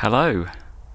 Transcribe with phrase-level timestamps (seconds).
[0.00, 0.44] Hello,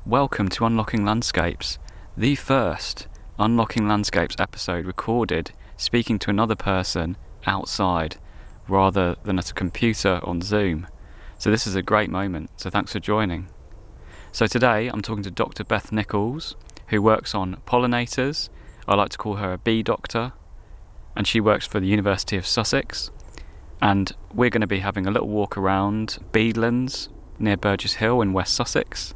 [0.06, 1.80] welcome to Unlocking Landscapes,
[2.16, 3.08] the first
[3.40, 7.18] Unlocking Landscapes episode recorded speaking to another person
[7.48, 8.18] outside
[8.68, 10.86] rather than at a computer on Zoom.
[11.40, 13.48] So, this is a great moment, so thanks for joining.
[14.32, 15.64] So, today I'm talking to Dr.
[15.64, 16.56] Beth Nicholls,
[16.90, 18.50] who works on pollinators.
[18.88, 20.34] I like to call her a bee doctor,
[21.16, 23.10] and she works for the University of Sussex.
[23.82, 27.08] And we're going to be having a little walk around Bedelands
[27.42, 29.14] near Burgess Hill in West Sussex.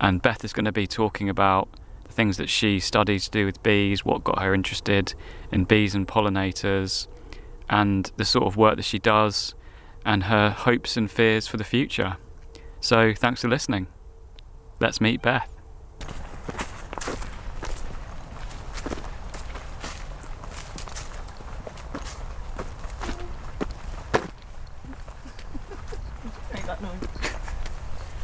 [0.00, 1.68] And Beth is going to be talking about
[2.04, 5.14] the things that she studies to do with bees, what got her interested
[5.50, 7.06] in bees and pollinators,
[7.68, 9.54] and the sort of work that she does,
[10.04, 12.16] and her hopes and fears for the future.
[12.80, 13.88] So, thanks for listening.
[14.80, 15.48] Let's meet Beth.
[26.54, 27.18] Make that noise.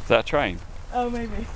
[0.05, 0.59] Is that a train?
[0.93, 1.31] Oh, maybe.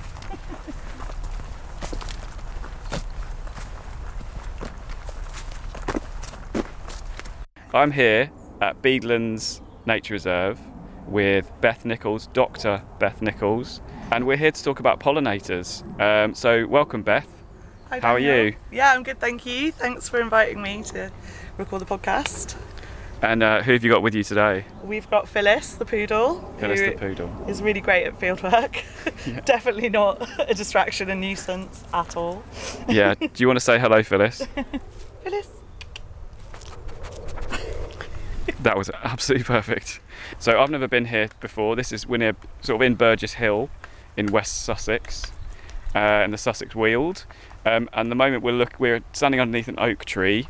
[7.76, 10.60] I'm here at Bedelands Nature Reserve
[11.06, 12.82] with Beth Nicholls, Dr.
[12.98, 15.84] Beth Nicholls, and we're here to talk about pollinators.
[16.02, 17.28] Um, so, welcome, Beth.
[17.92, 18.56] Hi, How are you?
[18.72, 19.72] Yeah, I'm good, thank you.
[19.72, 21.12] Thanks for inviting me to
[21.60, 22.56] record the podcast.
[23.22, 24.64] And uh, who have you got with you today?
[24.82, 26.40] We've got Phyllis, the poodle.
[26.58, 27.46] Phyllis the poodle.
[27.50, 28.82] is really great at field work.
[29.46, 32.44] Definitely not a distraction and nuisance at all.
[32.88, 34.48] Yeah, do you want to say hello, Phyllis?
[35.24, 35.50] Phyllis.
[38.62, 40.00] That was absolutely perfect.
[40.38, 41.76] So I've never been here before.
[41.76, 43.70] This is we're near sort of in Burgess Hill,
[44.16, 45.32] in West Sussex,
[45.94, 47.26] uh, in the Sussex Weald.
[47.66, 50.48] Um, and the moment we're look, we're standing underneath an oak tree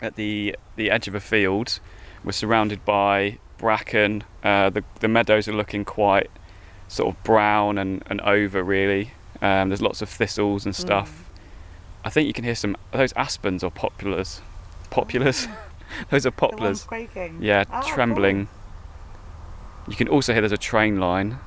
[0.00, 1.80] at the the edge of a field.
[2.24, 4.24] We're surrounded by bracken.
[4.42, 6.30] Uh, the the meadows are looking quite
[6.88, 9.12] sort of brown and, and over really.
[9.42, 11.28] Um, there's lots of thistles and stuff.
[12.04, 14.40] I think you can hear some those aspens or poplars.
[14.90, 15.48] Poplars.
[16.10, 16.84] those are poplars.
[17.40, 18.48] Yeah, Ah, trembling.
[19.88, 21.38] You can also hear there's a train line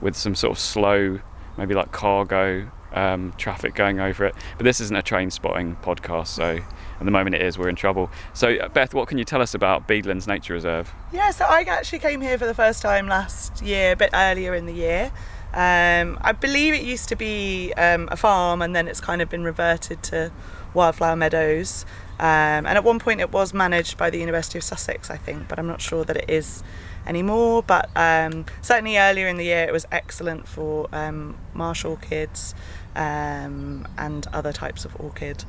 [0.00, 1.20] with some sort of slow,
[1.56, 4.34] maybe like cargo um, traffic going over it.
[4.56, 6.58] But this isn't a train spotting podcast, so
[7.02, 8.10] at the moment it is, we're in trouble.
[8.32, 10.92] So, uh, Beth, what can you tell us about Bedelands Nature Reserve?
[11.12, 14.54] Yeah, so I actually came here for the first time last year, a bit earlier
[14.54, 15.10] in the year.
[15.54, 19.28] Um, I believe it used to be um, a farm and then it's kind of
[19.28, 20.32] been reverted to
[20.72, 21.84] wildflower meadows.
[22.18, 25.48] Um, and at one point it was managed by the University of Sussex, I think,
[25.48, 26.62] but I'm not sure that it is
[27.06, 27.62] anymore.
[27.62, 32.54] But um, certainly earlier in the year it was excellent for um, marsh orchids
[32.96, 35.44] um, and other types of orchid.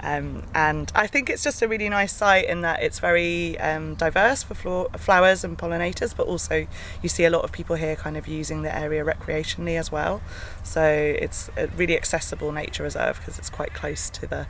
[0.00, 3.94] Um, and I think it's just a really nice site in that it's very um,
[3.94, 6.66] diverse for flo- flowers and pollinators, but also
[7.02, 10.20] you see a lot of people here kind of using the area recreationally as well.
[10.62, 14.46] So it's a really accessible nature reserve because it's quite close to the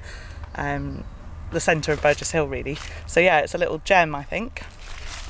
[0.57, 1.05] um,
[1.53, 2.77] the centre of Burgess Hill, really.
[3.07, 4.65] So yeah, it's a little gem, I think.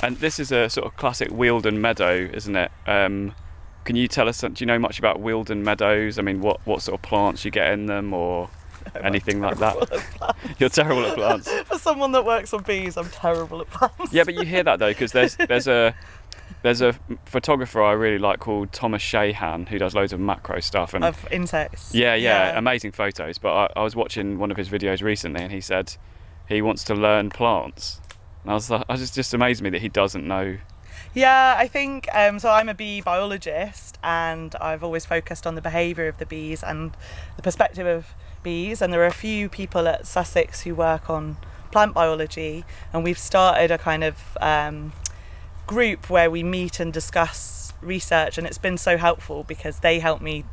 [0.02, 2.70] And this is a sort of classic Wealden meadow, isn't it?
[2.86, 3.34] Um,
[3.84, 6.18] can you tell us, do you know much about Wealden meadows?
[6.18, 8.48] I mean, what, what sort of plants you get in them or
[9.02, 9.74] anything like that?
[9.74, 10.60] Terrible at plants.
[10.60, 11.50] You're terrible at plants.
[11.64, 14.12] For someone that works on bees, I'm terrible at plants.
[14.12, 15.94] Yeah, but you hear that though, because there's there's a
[16.62, 16.94] there's a
[17.26, 21.26] photographer I really like called Thomas Shahan who does loads of macro stuff and Of
[21.30, 21.94] insects.
[21.94, 23.38] yeah, yeah, amazing photos.
[23.38, 25.94] But I, I was watching one of his videos recently, and he said
[26.48, 28.00] he wants to learn plants,
[28.42, 30.56] and I was like, I just just amazed me that he doesn't know.
[31.14, 32.50] Yeah, I think um, so.
[32.50, 36.90] I'm a bee biologist, and I've always focused on the behaviour of the bees and
[37.36, 38.08] the perspective of
[38.42, 38.82] bees.
[38.82, 41.36] And there are a few people at Sussex who work on
[41.70, 44.92] plant biology, and we've started a kind of um,
[45.68, 50.20] group where we meet and discuss research, and it's been so helpful because they help
[50.20, 50.44] me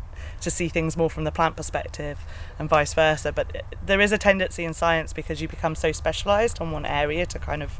[0.41, 2.19] to see things more from the plant perspective
[2.59, 3.31] and vice versa.
[3.31, 7.25] But there is a tendency in science because you become so specialised on one area
[7.25, 7.79] to kind of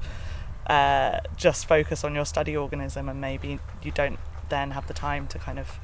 [0.71, 4.17] uh, just focus on your study organism and maybe you don't
[4.47, 5.77] then have the time to kind of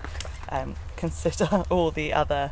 [0.48, 2.52] um, consider all the other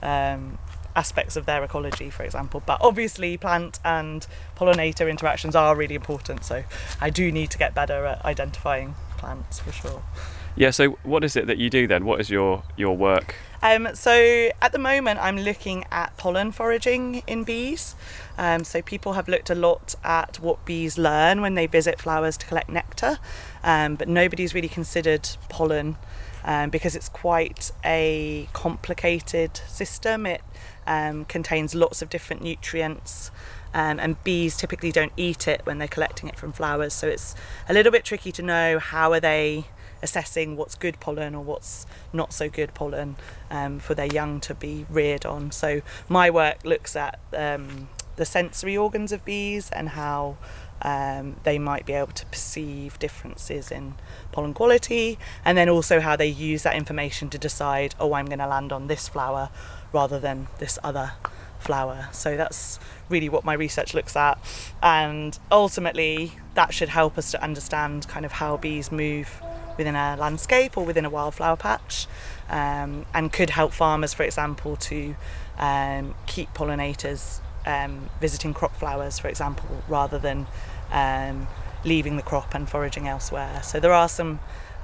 [0.00, 0.58] um,
[0.94, 2.62] aspects of their ecology, for example.
[2.64, 4.24] But obviously, plant and
[4.56, 6.62] pollinator interactions are really important, so
[7.00, 10.04] I do need to get better at identifying plants for sure.
[10.54, 10.70] Yeah.
[10.70, 12.04] So what is it that you do then?
[12.04, 13.34] What is your your work?
[13.62, 17.94] Um, so at the moment, I'm looking at pollen foraging in bees.
[18.36, 22.36] Um, so people have looked a lot at what bees learn when they visit flowers
[22.38, 23.18] to collect nectar,
[23.62, 25.96] um, but nobody's really considered pollen
[26.44, 30.26] um, because it's quite a complicated system.
[30.26, 30.42] It
[30.86, 33.30] um, contains lots of different nutrients.
[33.74, 37.34] Um, and bees typically don't eat it when they're collecting it from flowers, so it's
[37.70, 39.64] a little bit tricky to know how are they
[40.02, 43.16] assessing what's good pollen or what's not so good pollen
[43.50, 45.52] um, for their young to be reared on.
[45.52, 50.36] So my work looks at um, the sensory organs of bees and how
[50.82, 53.94] um, they might be able to perceive differences in
[54.32, 58.40] pollen quality, and then also how they use that information to decide, oh, I'm going
[58.40, 59.50] to land on this flower
[59.92, 61.12] rather than this other
[61.60, 62.08] flower.
[62.10, 64.38] So that's really what my research looks at,
[64.82, 69.40] and ultimately that should help us to understand kind of how bees move
[69.76, 72.06] within a landscape or within a wildflower patch,
[72.48, 75.14] um, and could help farmers, for example, to
[75.58, 80.46] um, keep pollinators um, visiting crop flowers, for example, rather than
[80.90, 81.48] um,
[81.84, 83.62] leaving the crop and foraging elsewhere.
[83.62, 84.40] So there are some,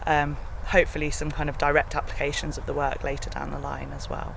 [0.07, 0.37] um,
[0.67, 4.35] hopefully, some kind of direct applications of the work later down the line as well.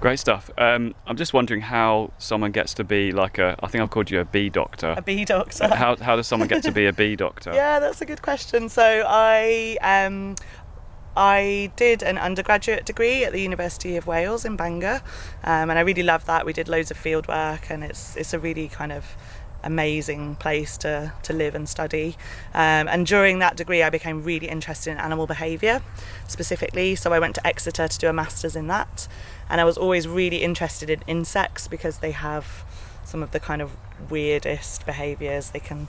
[0.00, 0.50] Great stuff.
[0.58, 3.56] Um, I'm just wondering how someone gets to be like a.
[3.62, 4.94] I think I've called you a bee doctor.
[4.96, 5.74] A bee doctor.
[5.74, 7.52] How, how does someone get to be a bee doctor?
[7.54, 8.68] yeah, that's a good question.
[8.68, 10.36] So I um,
[11.16, 15.00] I did an undergraduate degree at the University of Wales in Bangor,
[15.44, 16.44] um, and I really loved that.
[16.44, 19.16] We did loads of field work, and it's it's a really kind of
[19.64, 22.16] amazing place to, to live and study.
[22.54, 25.82] Um, and during that degree, I became really interested in animal behaviour
[26.28, 26.94] specifically.
[26.94, 29.08] So I went to Exeter to do a master's in that.
[29.48, 32.64] And I was always really interested in insects because they have
[33.04, 33.70] some of the kind of
[34.10, 35.50] weirdest behaviours.
[35.50, 35.88] They can,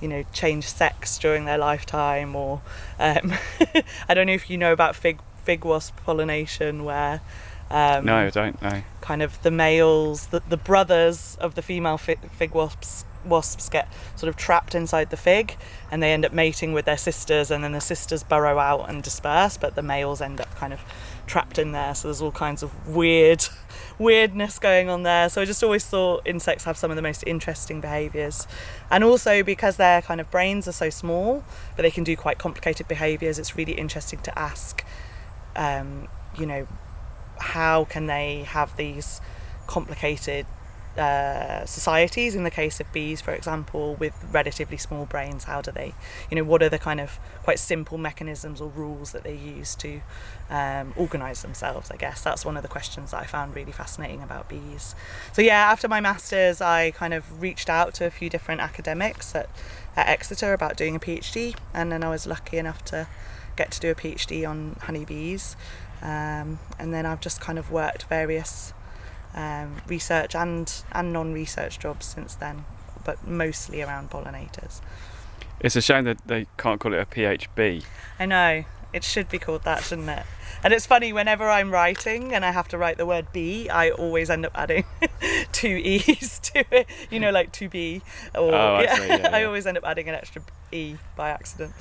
[0.00, 2.62] you know, change sex during their lifetime, or
[2.98, 3.34] um,
[4.08, 7.20] I don't know if you know about fig fig wasp pollination, where
[7.72, 8.82] um, no, I don't know.
[9.00, 13.88] Kind of the males, the, the brothers of the female fig, fig wasps wasps get
[14.16, 15.56] sort of trapped inside the fig
[15.92, 19.04] and they end up mating with their sisters and then the sisters burrow out and
[19.04, 20.80] disperse but the males end up kind of
[21.26, 23.44] trapped in there so there's all kinds of weird
[23.98, 25.28] weirdness going on there.
[25.28, 28.46] So i just always thought insects have some of the most interesting behaviors.
[28.90, 31.44] And also because their kind of brains are so small
[31.76, 34.84] but they can do quite complicated behaviors it's really interesting to ask
[35.56, 36.08] um,
[36.38, 36.66] you know
[37.38, 39.20] how can they have these
[39.66, 40.46] complicated
[40.96, 45.70] uh, societies in the case of bees for example with relatively small brains how do
[45.70, 45.94] they
[46.30, 49.74] you know what are the kind of quite simple mechanisms or rules that they use
[49.74, 50.02] to
[50.50, 52.20] um, organize themselves i guess?
[52.20, 54.94] That's one of the questions that i found really fascinating about bees.
[55.32, 59.34] So yeah after my masters i kind of reached out to a few different academics
[59.34, 59.48] at,
[59.96, 63.08] at exeter about doing a phd and then i was lucky enough to
[63.56, 65.56] get to do a phd on honeybees.
[66.02, 68.74] Um, and then i've just kind of worked various
[69.34, 72.64] um, research and and non-research jobs since then,
[73.04, 74.80] but mostly around pollinators.
[75.60, 77.84] It's a shame that they can't call it a PhD.
[78.18, 78.64] I know.
[78.92, 80.24] It should be called that, shouldn't it?
[80.64, 83.90] And it's funny, whenever I'm writing and I have to write the word bee, I
[83.90, 84.84] always end up adding
[85.52, 88.02] two E's to it, you know, like to be.
[88.34, 89.30] Or, oh, I, yeah, yeah, yeah.
[89.32, 91.72] I always end up adding an extra E by accident.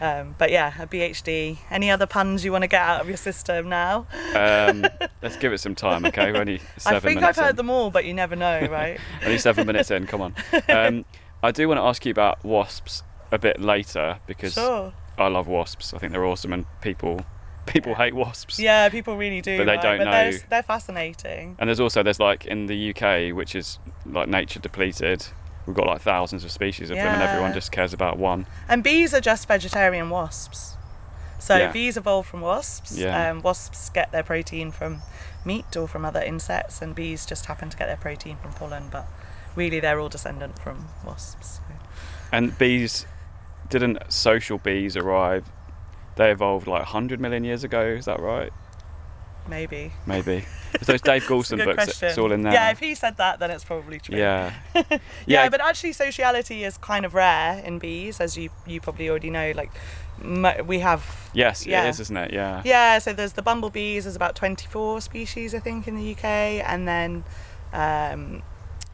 [0.00, 1.58] Um, but yeah, a PhD.
[1.70, 4.06] Any other puns you want to get out of your system now?
[4.34, 4.84] Um,
[5.22, 6.32] let's give it some time, okay?
[6.32, 7.56] We're only seven I think I've heard in.
[7.56, 8.98] them all, but you never know, right?
[9.22, 10.34] only seven minutes in, come on.
[10.68, 11.04] Um,
[11.42, 14.92] I do want to ask you about wasps a bit later because sure.
[15.18, 15.94] I love wasps.
[15.94, 17.24] I think they're awesome and people
[17.66, 18.58] people hate wasps.
[18.58, 19.58] Yeah, people really do.
[19.58, 20.10] But they don't but know.
[20.10, 21.56] They're, they're fascinating.
[21.58, 25.26] And there's also there's like in the UK, which is like nature depleted.
[25.66, 28.46] We've got like thousands of species of them, and everyone just cares about one.
[28.68, 30.76] And bees are just vegetarian wasps.
[31.38, 31.72] So Yeah.
[31.72, 32.98] bees evolved from wasps.
[32.98, 33.30] Yeah.
[33.30, 35.00] Um, wasps get their protein from
[35.44, 38.88] meat or from other insects, and bees just happen to get their protein from pollen.
[38.90, 39.06] But
[39.56, 41.56] really, they're all descendant from wasps.
[41.56, 41.74] So.
[42.30, 43.06] And bees,
[43.70, 45.50] didn't social bees arrive?
[46.16, 47.82] They evolved like 100 million years ago.
[47.84, 48.52] Is that right?
[49.48, 49.92] Maybe.
[50.06, 50.44] Maybe.
[50.74, 51.84] It's those Dave Goulson books.
[51.84, 52.08] question.
[52.08, 52.52] It's all in there.
[52.52, 54.18] Yeah, if he said that, then it's probably true.
[54.18, 54.52] yeah.
[54.74, 55.48] yeah, Yeah.
[55.48, 59.52] but actually sociality is kind of rare in bees as you you probably already know
[59.54, 59.70] like
[60.66, 61.84] we have Yes, Yeah.
[61.84, 62.32] it is, isn't it?
[62.32, 62.60] Yeah.
[62.64, 66.88] yeah so there's the bumblebees there's about 24 species i think in the uk and
[66.88, 67.22] then
[67.72, 68.42] um,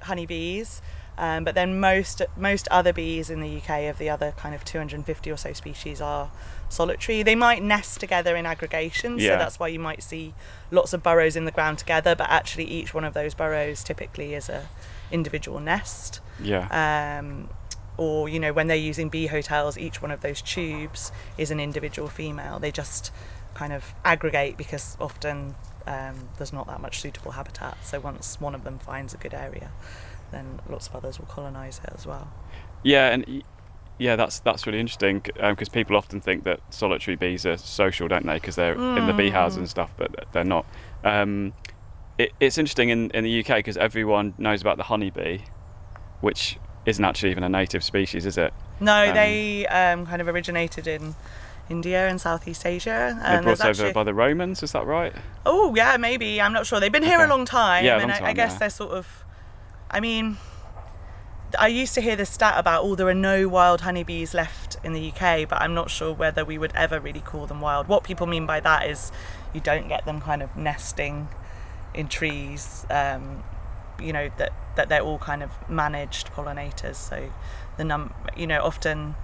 [0.03, 0.83] honeybees
[1.21, 4.65] um, but then most most other bees in the uk of the other kind of
[4.65, 6.31] 250 or so species are
[6.69, 9.35] solitary they might nest together in aggregations Yeah.
[9.35, 10.35] so that's why you might see
[10.71, 14.35] lots of burrows in the ground together but actually each one of those burrows typically
[14.35, 14.69] is a
[15.13, 17.19] individual nest Yeah.
[17.19, 17.49] um,
[17.97, 21.61] or you know when they're using bee hotels each one of those tubes is an
[21.61, 23.13] individual female they just
[23.55, 25.55] kind of aggregate because often
[25.87, 29.35] um, there's not that much suitable habitat so once one of them finds a good
[29.35, 29.71] area
[30.31, 32.29] then lots of others will colonize it as well
[32.83, 33.43] Yeah, and
[33.99, 38.25] yeah, that's that's really interesting because people often think that solitary bees are social, don't
[38.25, 38.35] they?
[38.35, 39.59] Because they're in the bee house Mm.
[39.59, 40.65] and stuff, but they're not.
[41.05, 41.53] Um,
[42.17, 45.41] it, it's interesting in, in the UK because everyone knows about the honeybee,
[46.23, 48.55] which isn't actually even a native species, is it?
[48.81, 51.15] no Um, they um, kind of originated in
[51.69, 53.19] India and Southeast Asia.
[53.23, 55.13] They're brought over actually- by the Romans, is that right?
[55.45, 56.41] Oh yeah, maybe.
[56.41, 56.81] I'm not sure.
[56.81, 57.25] They've been here Okay.
[57.27, 58.59] a long time, Yeah, a and long I, I guess yeah.
[58.61, 59.07] they're sort of.
[59.91, 60.37] I mean,
[61.59, 64.93] I used to hear this stat about oh there are no wild honeybees left in
[64.93, 67.89] the UK, but I'm not sure whether we would ever really call them wild.
[67.89, 69.11] What people mean by that is
[69.53, 71.29] you don't get them kind of nesting
[71.93, 72.87] in trees.
[72.89, 73.43] Um,
[74.01, 76.97] you know that that they're all kind of managed pollinators.
[76.97, 77.33] So
[77.77, 79.17] the num you know often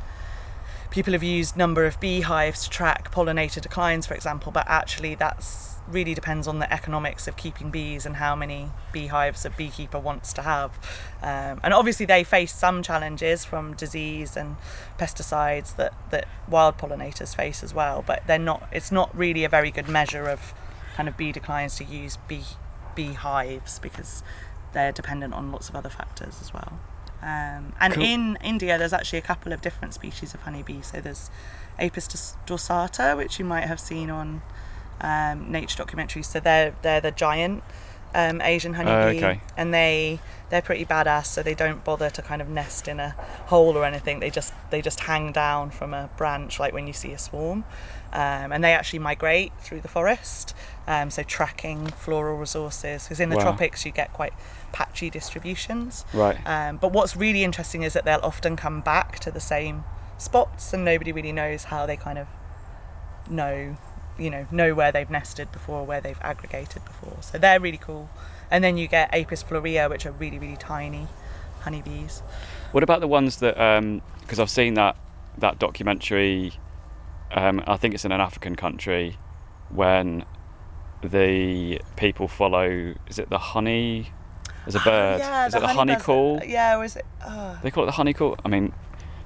[0.90, 5.75] people have used number of beehives to track pollinator declines, for example, but actually that's
[5.88, 10.32] really depends on the economics of keeping bees and how many beehives a beekeeper wants
[10.34, 10.72] to have.
[11.22, 14.56] Um, and obviously they face some challenges from disease and
[14.98, 19.48] pesticides that, that wild pollinators face as well, but they're not it's not really a
[19.48, 20.54] very good measure of
[20.96, 22.44] kind of bee declines to use bee
[22.94, 24.22] beehives because
[24.72, 26.80] they're dependent on lots of other factors as well.
[27.22, 28.02] Um, and Cool.
[28.02, 30.82] in India, there's actually a couple of different species of honeybee.
[30.82, 31.30] So there's
[31.78, 34.42] Apis dorsata, which you might have seen on
[35.00, 36.26] um, nature documentaries.
[36.26, 37.62] So they're they're the giant
[38.14, 39.40] um, Asian honeybee, okay.
[39.56, 41.26] and they they're pretty badass.
[41.26, 43.10] So they don't bother to kind of nest in a
[43.46, 44.20] hole or anything.
[44.20, 47.64] They just they just hang down from a branch, like when you see a swarm.
[48.12, 50.54] Um, and they actually migrate through the forest.
[50.86, 53.42] Um, so tracking floral resources, because in the Wow.
[53.42, 54.32] tropics you get quite
[54.72, 56.04] patchy distributions.
[56.14, 56.38] Right.
[56.46, 59.84] Um, but what's really interesting is that they'll often come back to the same
[60.16, 62.28] spots, and nobody really knows how they kind of
[63.28, 63.76] know,
[64.18, 67.16] you know, know where they've nested before, where they've aggregated before.
[67.20, 68.08] So they're really cool.
[68.50, 71.08] And then you get Apis florea, which are really, really tiny
[71.60, 72.22] honeybees.
[72.72, 73.56] What about the ones that?
[74.20, 74.96] Because I've seen that
[75.38, 76.52] that documentary.
[77.32, 79.16] Um, I think it's in an African country,
[79.68, 80.24] when
[81.02, 82.94] the people follow.
[83.08, 84.12] Is it the honey?
[84.66, 85.20] As a bird.
[85.20, 86.40] Oh, yeah, is it the honey honey call?
[86.44, 87.06] Yeah, or is it?
[87.22, 88.36] Uh, They call it the honey call.
[88.44, 88.72] I mean,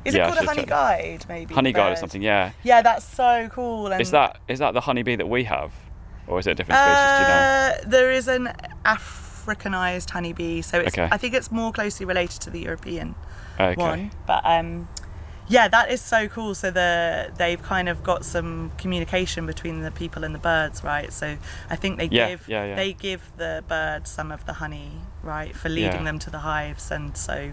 [0.04, 1.24] is Yeah, it called a honey guide?
[1.28, 2.22] Maybe honey guide or something.
[2.22, 2.52] Yeah.
[2.62, 3.92] Yeah, that's so cool.
[3.92, 5.72] And Is that is that the honeybee that we have,
[6.26, 7.16] or is it a different species?
[7.18, 7.34] do you know?
[7.34, 8.52] Uh, there is an
[8.84, 11.08] Africanized honeybee, so it's, Okay.
[11.10, 13.14] I think it's more closely related to the European
[13.58, 13.74] Okay.
[13.74, 14.10] one.
[14.26, 14.88] But um,
[15.48, 16.54] yeah, that is so cool.
[16.54, 21.12] So the they've kind of got some communication between the people and the birds, right?
[21.12, 21.36] So
[21.68, 22.76] I think they Yeah, give yeah, yeah.
[22.76, 24.92] they give the birds some of the honey,
[25.22, 27.52] right, for leading them to the hives, and so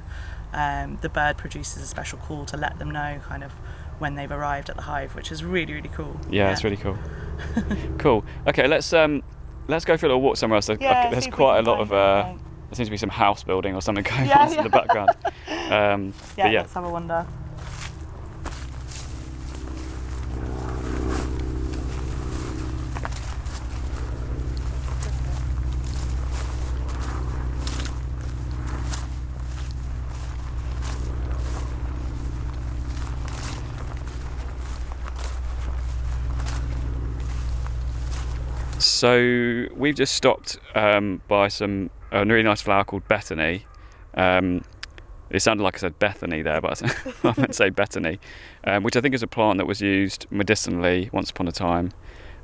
[0.53, 3.51] um, the bird produces a special call to let them know kind of
[3.99, 6.19] when they've arrived at the hive, which is really really cool.
[6.29, 6.97] Yeah, it's really cool.
[7.97, 8.25] cool.
[8.47, 9.23] Okay, let's um,
[9.67, 10.69] let's go for a little walk somewhere else.
[10.69, 12.33] Yeah, There's see if we quite a lot of uh,
[12.69, 15.09] there seems to be some house building or something going Yeah, on in the background.
[15.69, 17.25] Um, Yeah, yeah, let's have a wander.
[38.79, 43.65] So we've just stopped um, by some a really nice flower called Bethany.
[44.13, 44.63] Um,
[45.29, 46.81] it sounded like I said Bethany there, but
[47.23, 48.19] I meant to say Betony,
[48.63, 51.91] um, which I think is a plant that was used medicinally once upon a time.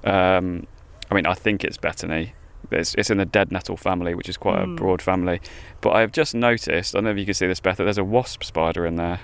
[0.03, 0.67] Um,
[1.09, 2.31] I mean, I think it's Betony.
[2.71, 4.75] It's, it's in the dead nettle family, which is quite a Hmm.
[4.75, 5.39] broad family.
[5.81, 7.83] But I have just noticed, I don't know if you can see this, Beth, that
[7.85, 9.19] there's a wasp spider in there.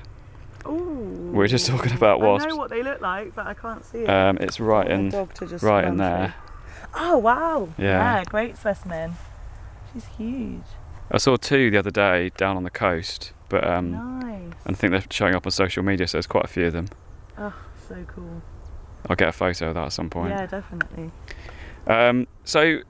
[0.65, 1.29] Ooh.
[1.31, 2.45] We were just talking about wasps.
[2.45, 4.09] I know what they look like, but I can't see it.
[4.09, 6.33] Um, it's right in, dog to just right in there.
[6.93, 7.69] Oh wow!
[7.77, 8.23] Yeah.
[8.25, 9.13] great specimen.
[9.93, 10.61] She's huge.
[11.11, 14.53] I saw two the other day down on the coast, but um, nice.
[14.65, 16.73] and I think they're showing up on social media, so there's quite a few of
[16.73, 16.87] them.
[17.37, 17.53] Oh,
[17.87, 18.41] so cool.
[19.09, 20.29] I'll get a photo of that at some point.
[20.31, 21.11] Yeah, definitely.
[21.87, 22.81] Um, so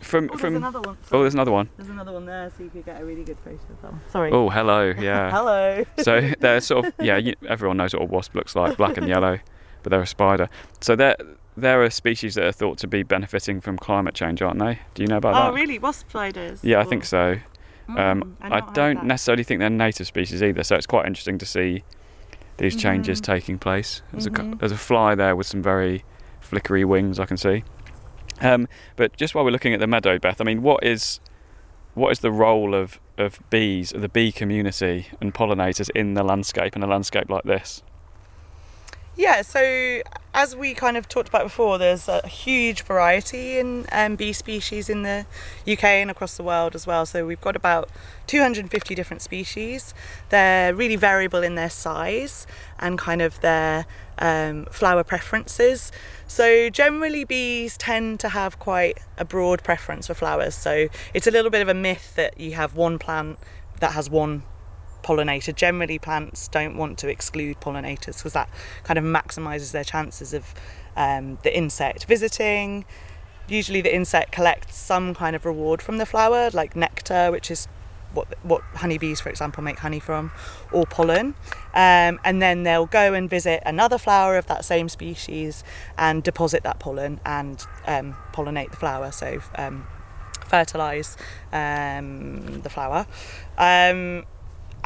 [0.00, 0.96] from Oh, there's from another one.
[1.00, 1.22] oh, Sorry.
[1.22, 1.68] there's another one.
[1.76, 4.00] There's another one there, so you could get a really good photo of them.
[4.10, 4.30] Sorry.
[4.30, 5.30] Oh, hello, yeah.
[5.36, 5.84] Hello.
[5.98, 7.16] so they're sort of yeah.
[7.16, 9.38] You, everyone knows what a wasp looks like, black and yellow,
[9.82, 10.48] but they're a spider.
[10.80, 11.16] So they're
[11.56, 14.80] they're species that are thought to be benefiting from climate change, aren't they?
[14.94, 15.50] Do you know about oh, that?
[15.50, 15.78] Oh, really?
[15.78, 16.62] Wasp spiders?
[16.62, 17.36] Yeah, I think so.
[17.88, 21.38] Mm, Um, I've I don't necessarily think they're native species either, so it's quite interesting
[21.38, 21.84] to see
[22.58, 23.24] these changes Mhm.
[23.24, 24.02] taking place.
[24.12, 24.58] There's, a, cou- Mhm.
[24.58, 26.04] there's a fly there with some very
[26.40, 27.62] flickery wings I can see.
[28.40, 31.20] Um, but just while we're looking at the meadow, Beth, I mean, what is
[31.94, 36.22] what is the role of, of bees, of the bee community and pollinators in the
[36.22, 37.82] landscape, in a landscape like this?
[39.18, 40.02] Yeah, so
[40.34, 44.90] as we kind of talked about before, there's a huge variety in um, bee species
[44.90, 45.24] in the
[45.66, 47.06] UK and across the world as well.
[47.06, 47.88] So we've got about
[48.26, 49.94] 250 different species.
[50.28, 52.46] They're really variable in their size
[52.78, 53.86] and kind of their
[54.18, 55.90] um, flower preferences.
[56.26, 60.54] So generally, bees tend to have quite a broad preference for flowers.
[60.54, 63.38] So it's a little bit of a myth that you have one plant
[63.80, 64.42] that has one
[65.06, 65.54] pollinator.
[65.54, 68.50] Generally, plants don't want to exclude pollinators because that
[68.82, 70.54] kind of maximizes their chances of
[70.96, 72.84] um, the insect visiting.
[73.48, 77.68] Usually, the insect collects some kind of reward from the flower, like nectar, which is
[78.12, 80.32] what what honeybees, for example, make honey from,
[80.72, 81.34] or pollen,
[81.74, 85.62] um, and then they'll go and visit another flower of that same species
[85.96, 89.12] and deposit that pollen and um, pollinate the flower.
[89.12, 89.86] So um,
[90.46, 91.16] fertilize
[91.52, 93.06] um, the flower.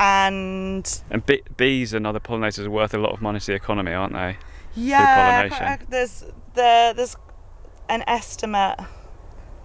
[0.01, 3.55] And And be- bees and other pollinators are worth a lot of money to the
[3.55, 4.37] economy, aren't they?
[4.75, 7.17] yeah, there's there, there's
[7.89, 8.79] an estimate.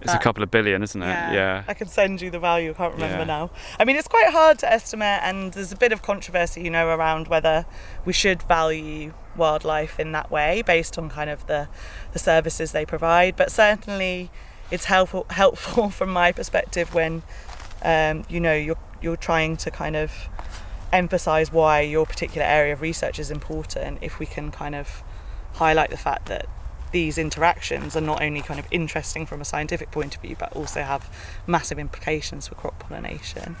[0.02, 1.06] It's a couple of billion, isn't it?
[1.06, 1.64] Yeah.
[1.66, 2.70] I can send you the value.
[2.70, 3.24] I can't remember Yeah.
[3.24, 3.50] now.
[3.80, 6.86] I mean, it's quite hard to estimate, and there's a bit of controversy, you know,
[6.88, 7.64] around whether
[8.04, 11.68] we should value wildlife in that way based on kind of the
[12.12, 13.36] the services they provide.
[13.36, 14.30] But certainly,
[14.70, 17.22] it's helpful helpful from my perspective when
[17.82, 20.28] um, you know you're you're trying to kind of
[20.92, 25.02] emphasize why your particular area of research is important if we can kind of
[25.54, 26.46] highlight the fact that
[26.90, 30.52] these interactions are not only kind of interesting from a scientific point of view but
[30.54, 31.08] also have
[31.46, 33.54] massive implications for crop pollination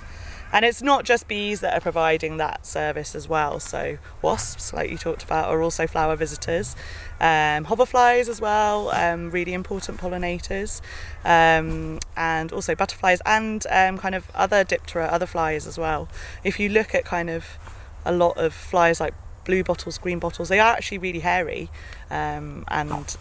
[0.52, 3.60] and it's not just bees that are providing that service as well.
[3.60, 6.76] So wasps like you talked about are also flower visitors.
[7.20, 10.80] Um, hoverflies as well um, really important pollinators.
[11.24, 16.08] Um, and also butterflies and um, kind of other diptera other flies as well.
[16.44, 17.58] If you look at kind of
[18.04, 21.70] a lot of flies like blue bottles green bottles they are actually really hairy.
[22.10, 23.16] Um, and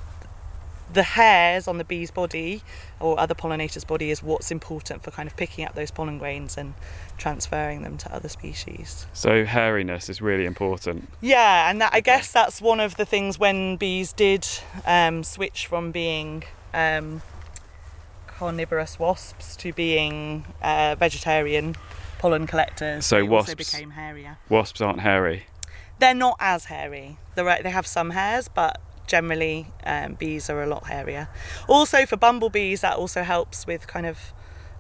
[0.94, 2.62] the hairs on the bee's body
[3.00, 6.58] or other pollinators' body is what's important for kind of picking up those pollen grains
[6.58, 6.74] and
[7.18, 9.08] transferring them to other species.
[9.14, 11.10] So hairiness is really important.
[11.22, 14.48] Yeah, and that, I guess that's one of the things when bees did
[14.86, 17.22] um, switch from being um,
[18.28, 21.76] carnivorous wasps to being uh, vegetarian
[22.20, 23.06] pollen collectors.
[23.06, 24.38] So wasps- became hairier.
[24.50, 25.48] Wasps aren't hairy.
[26.00, 27.18] They're not as hairy.
[27.36, 31.28] They're, they have some hairs, but generally um, bees are a lot hairier.
[31.68, 34.34] Also, for bumblebees, that also helps with kind of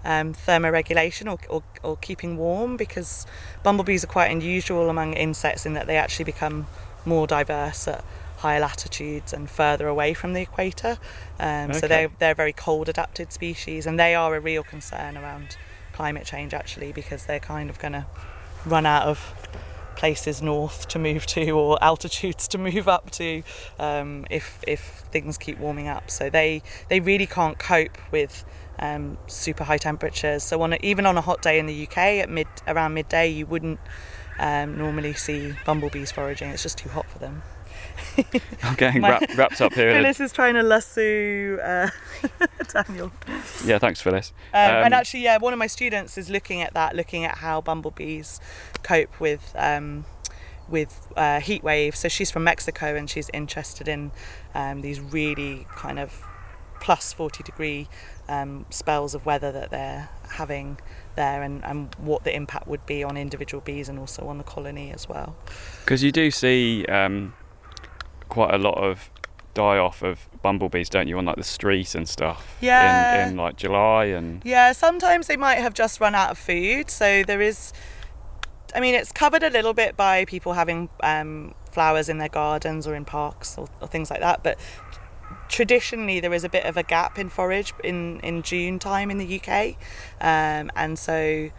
[0.04, 3.26] um, thermoregulation or, or, or keeping warm because
[3.63, 6.67] bumblebees are quite unusual among insects in that they actually become
[7.06, 8.04] more diverse at
[8.38, 10.97] higher latitudes and further away from the equator.
[11.39, 15.58] Um, So they're, they're very cold adapted species and they are a real concern around
[15.93, 18.06] climate change actually because they're kind of going to
[18.65, 19.34] run out of
[19.95, 23.43] places north to move to or altitudes to move up to
[23.79, 26.10] um, if if things keep warming up.
[26.10, 28.43] So they they really can't cope with
[28.79, 30.43] um, super high temperatures.
[30.43, 33.27] So on a, even on a hot day in the UK at mid around midday,
[33.27, 33.79] you wouldn't
[34.39, 36.49] um, normally see bumblebees foraging.
[36.49, 37.43] It's just too hot for them.
[38.63, 39.91] I'm getting wrap, wrapped up here.
[39.91, 41.89] Phyllis is trying to lasso uh,
[42.73, 43.12] Daniel.
[43.65, 44.34] yeah, thanks, Phyllis.
[44.54, 47.39] Um, and Um, actually, yeah, one of my students is looking at that, looking at
[47.39, 48.39] how bumblebees
[48.84, 50.06] cope with um,
[50.67, 51.99] with uh, heat waves.
[51.99, 54.12] So she's from Mexico and she's interested in
[54.54, 56.23] um, these really kind of
[56.82, 57.88] plus 40 degree
[58.28, 60.78] um, spells of weather that they're having
[61.15, 64.43] there and, and what the impact would be on individual bees and also on the
[64.43, 65.36] colony as well.
[65.84, 67.34] Because you do see um,
[68.30, 69.10] quite a lot of
[69.56, 72.56] die off of bumblebees, don't you, on like the street and stuff?
[72.62, 73.24] Yeah.
[73.24, 76.91] In, in like July and Yeah, sometimes they might have just run out of food.
[76.91, 77.74] So there is,
[78.76, 82.86] I mean, it's covered a little bit by people having um, flowers in their gardens
[82.86, 84.44] or in parks or, or things like that.
[84.44, 84.60] But
[85.50, 89.18] traditionally, there is a bit of a gap in forage in, in June time in
[89.18, 89.76] the UK.
[90.22, 91.50] Um, and so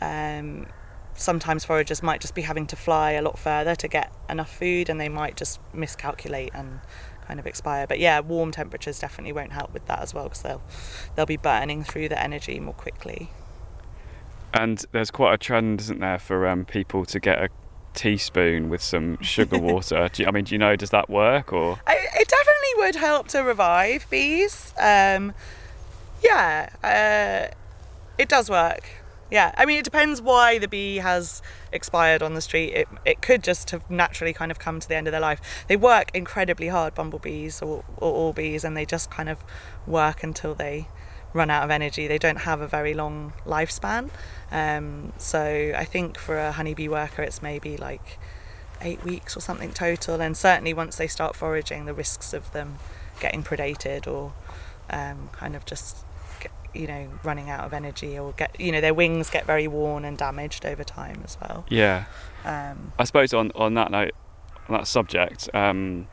[0.00, 0.66] um,
[1.14, 4.88] sometimes foragers might just be having to fly a lot further to get enough food
[4.88, 6.80] and they might just miscalculate and
[7.30, 10.42] kind of expire but yeah warm temperatures definitely won't help with that as well because
[10.42, 10.62] they'll
[11.14, 13.30] they'll be burning through the energy more quickly
[14.52, 17.48] and there's quite a trend, isn't there, for um, people to get a
[17.94, 20.08] teaspoon with some sugar water.
[20.12, 21.78] do you, I mean, do you know does that work or?
[21.86, 25.32] I, it definitely would help to revive bees um,
[26.22, 27.54] yeah uh,
[28.18, 28.84] it does work
[29.30, 32.72] yeah i mean it depends why the bee has expired on the street.
[32.72, 35.64] It, it could just have naturally kind of come to the end of their life.
[35.68, 39.38] They work incredibly hard bumblebees or, or all bees and they just kind of
[39.86, 40.86] work until they
[41.32, 42.06] run out of energy.
[42.06, 44.10] They don't have a very long lifespan.
[44.50, 48.18] Um, so i think for a honeybee worker it's maybe like
[48.80, 50.20] eight weeks or something total.
[50.20, 52.78] And certainly once they start foraging the risks of them
[53.20, 54.32] getting predated or
[54.88, 55.98] um, kind of just
[56.74, 60.04] you know running out of energy or get you know their wings get very worn
[60.04, 62.04] and damaged over time as well Yeah.
[62.44, 64.12] um, I suppose on, on that note,
[64.68, 66.06] on that subject, um,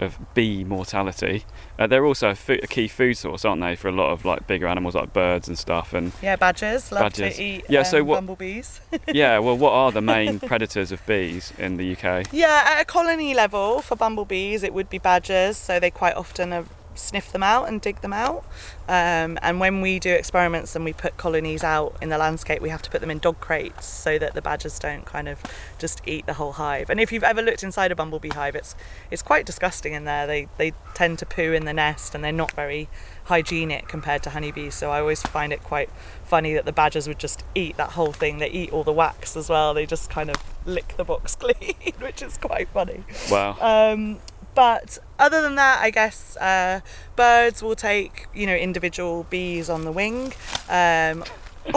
[0.00, 1.44] of bee mortality.
[1.78, 4.24] Uh, they're also a, fo- a key food source, aren't they, for a lot of
[4.24, 5.94] like bigger animals like birds and stuff.
[5.94, 7.36] And Yeah, badgers love Badgers.
[7.36, 8.80] to eat Yeah, so um, what- bumblebees.
[9.06, 12.26] yeah, well, what are the main predators of bees in the UK?
[12.32, 16.52] Yeah, at a colony level for bumblebees, it would be badgers, so they quite often
[16.52, 18.44] uh, sniff them out and dig them out.
[18.88, 22.68] Um, and when we do experiments and we put colonies out in the landscape, we
[22.68, 25.42] have to put them in dog crates so that the badgers don't kind of
[25.78, 26.90] just eat the whole hive.
[26.90, 28.74] And if you've ever looked inside a bumblebee hive, it's
[29.10, 30.26] it's quite disgusting in there.
[30.26, 32.88] They they tend to poo in the nest and they're not very
[33.24, 34.74] hygienic compared to honeybees.
[34.74, 35.88] So I always find it quite
[36.24, 38.38] funny that the badgers would just eat that whole thing.
[38.38, 39.74] They eat all the wax as well.
[39.74, 43.04] They just kind of lick the box clean, which is quite funny.
[43.30, 43.56] Wow.
[43.60, 44.18] Um,
[44.54, 46.80] but other than that, I guess uh,
[47.16, 50.32] birds will take you know individual bees on the wing.
[50.68, 51.24] Um,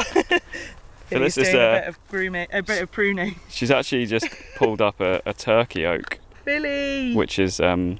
[1.09, 3.39] Billy's this is, doing uh, a bit of grooming, a bit of pruning.
[3.49, 7.99] She's actually just pulled up a, a turkey oak, Billy which is um,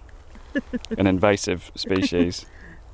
[0.98, 2.46] an invasive species.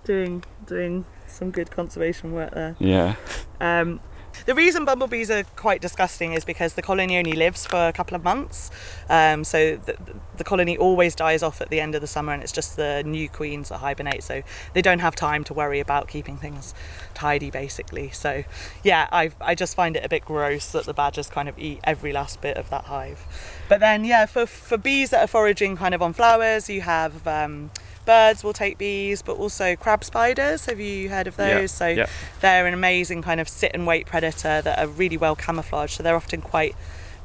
[0.03, 2.75] doing doing some good conservation work there.
[2.79, 3.15] Yeah.
[3.59, 3.99] Um,
[4.45, 8.15] the reason bumblebees are quite disgusting is because the colony only lives for a couple
[8.15, 8.71] of months.
[9.09, 9.97] Um, so the,
[10.37, 13.03] the colony always dies off at the end of the summer, and it's just the
[13.05, 14.23] new queens that hibernate.
[14.23, 14.41] So
[14.73, 16.73] they don't have time to worry about keeping things
[17.13, 18.09] tidy, basically.
[18.11, 18.43] So
[18.83, 21.79] yeah, I I just find it a bit gross that the badgers kind of eat
[21.83, 23.25] every last bit of that hive.
[23.69, 27.27] But then yeah, for for bees that are foraging kind of on flowers, you have.
[27.27, 27.71] Um,
[28.05, 30.65] Birds will take bees, but also crab spiders.
[30.65, 31.71] Have you heard of Yeah, those?
[31.71, 32.07] So yeah.
[32.41, 35.93] they're an amazing kind of sit and wait predator that are really well camouflaged.
[35.93, 36.75] So they're often quite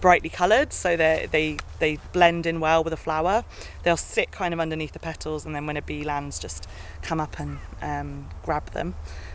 [0.00, 3.44] brightly coloured, so they they they blend in well with a flower.
[3.82, 6.68] They'll sit kind of underneath the petals, and then when a bee lands, just
[7.02, 8.94] come up and um, grab them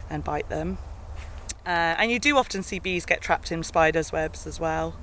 [0.09, 0.77] and bite them.
[1.65, 4.95] Uh, and you do often see bees get trapped in spiders' webs as well.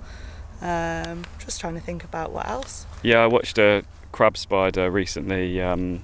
[0.61, 2.87] Um, just trying to think about what else.
[3.03, 6.03] Yeah, I watched a crab spider recently um,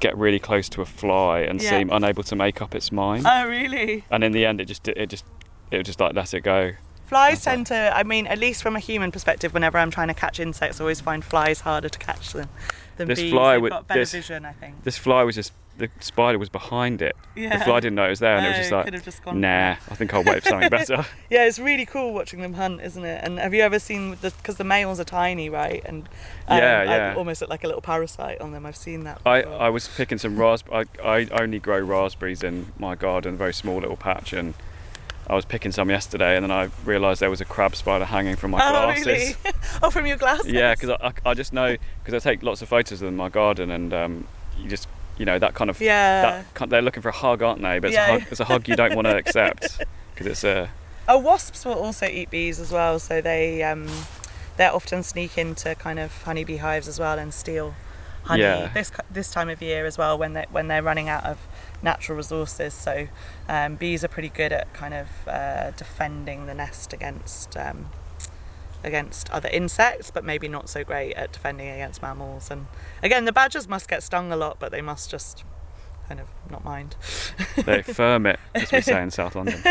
[0.00, 1.70] get really close to a fly and Yeah.
[1.70, 3.26] seem unable to make up its mind.
[3.28, 4.04] Oh, really?
[4.10, 5.24] and in the end, it just it just
[5.70, 6.72] it just like let it go.
[7.06, 10.14] Flies tend to, I mean, at least from a human perspective, whenever I'm trying to
[10.14, 12.48] catch insects, I always find flies harder to catch than,
[12.98, 13.32] than This bees.
[13.32, 14.84] fly They've with- got better this- vision, I think.
[14.84, 17.16] This fly was just the spider was behind it.
[17.34, 17.56] Yeah.
[17.56, 19.70] The fly didn't know it was there, and it was just like, just gone nah,
[19.70, 21.06] I think I'll wait for something better.
[21.30, 23.22] Yeah, it's really cool watching them hunt, isn't it?
[23.22, 25.82] And have you ever seen the because the males are tiny, right?
[25.84, 26.08] And
[26.48, 27.14] um, Yeah, I yeah.
[27.16, 28.66] almost look like a little parasite on them.
[28.66, 29.20] I've seen that.
[29.24, 29.60] I, before.
[29.60, 30.86] I was picking some raspberry.
[31.02, 34.54] I, I only grow raspberries in my garden, a very small little patch, and
[35.28, 38.36] I was picking some yesterday, and then I realised there was a crab spider hanging
[38.36, 39.06] from my oh glasses.
[39.06, 39.34] really?
[39.82, 40.50] oh, from your glasses?
[40.50, 43.08] Yeah, because I, I, I just know because I take lots of photos of them
[43.08, 44.26] in my garden, and um,
[44.58, 44.88] you just
[45.18, 46.22] you know that kind of yeah.
[46.22, 47.78] that kind- they're looking for a hug, aren't they?
[47.78, 48.06] But it's, Yeah.
[48.16, 49.78] a, hug, it's a hug you don't want to accept
[50.14, 50.70] because it's a
[51.10, 53.88] Oh, wasps will also eat bees as well, so they um,
[54.56, 57.74] they often sneak into kind of honeybee hives as well and steal
[58.24, 58.68] honey Yeah.
[58.74, 61.38] this this time of year as well when they when they're running out of
[61.82, 62.74] natural resources.
[62.74, 63.08] So
[63.48, 67.86] um, bees are pretty good at kind of uh, defending the nest against um,
[68.84, 72.50] against other insects, but maybe not so great at defending against mammals.
[72.50, 72.66] And
[73.02, 75.44] again, the badgers must get stung a lot, but they must just
[76.08, 76.94] kind of not mind.
[77.64, 79.62] they firm it, as we say in South London.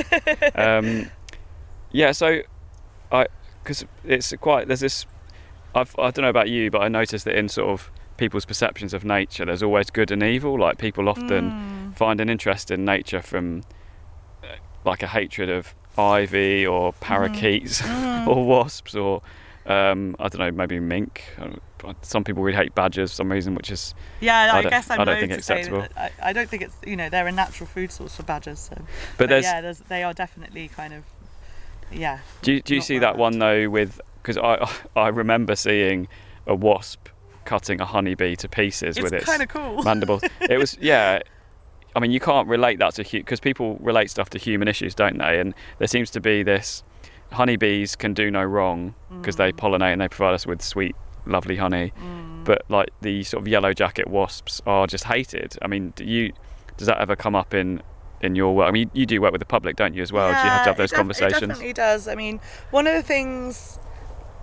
[0.56, 1.10] Um,
[1.92, 2.42] yeah, so
[3.12, 3.28] I
[3.64, 5.06] because it's quite there's this.
[5.76, 8.94] I've, I don't know about you, but I noticed that in sort of people's perceptions
[8.94, 10.60] of nature, there's always good and evil.
[10.60, 11.96] Like people often Mm.
[11.96, 13.64] find an interest in nature from
[14.44, 14.48] uh,
[14.84, 18.28] like a hatred of ivy or parakeets Mm.
[18.28, 19.22] or wasps or
[19.66, 21.24] um, I don't know, maybe mink.
[21.38, 24.90] Uh, Some people really hate badgers for some reason, which is Yeah, I I, guess
[24.90, 25.86] I'm I don't think it's acceptable.
[25.98, 28.60] I, I don't think it's you know they're a natural food source for badgers.
[28.60, 28.82] So,
[29.18, 31.04] but there's yeah, there's, they are definitely kind of
[31.92, 32.20] yeah.
[32.42, 33.70] Do you, do you see that one though?
[33.70, 36.08] With because I I remember seeing
[36.46, 37.10] a wasp
[37.46, 39.84] cutting a honeybee to pieces It's with its kind of cool.
[39.84, 40.22] mandibles.
[40.42, 41.20] it was yeah.
[41.98, 45.18] I mean, you can't relate that to because people relate stuff to human issues, don't
[45.18, 45.40] they?
[45.40, 46.84] And there seems to be this
[47.32, 49.58] honeybees can do no wrong because they Mm.
[49.58, 51.92] pollinate and they provide us with sweet, lovely honey.
[52.00, 52.46] Mm.
[52.46, 55.58] But like the sort of yellow jacket wasps are just hated.
[55.64, 56.34] I mean, do you
[56.78, 57.82] does that ever come up in
[58.22, 58.68] in your work?
[58.68, 60.28] I mean, you, you do work with the public, don't you, as well?
[60.28, 61.42] do you have to have those it def- conversations?
[61.44, 62.08] It definitely does.
[62.08, 63.80] I mean, one of the things,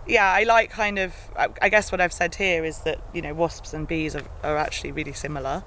[0.09, 1.15] yeah, I like kind of.
[1.37, 4.25] I, I guess what I've said here is that you know wasps and bees are,
[4.43, 5.63] are actually really similar,